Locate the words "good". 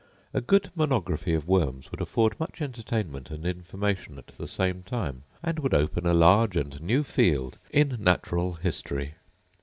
0.41-0.71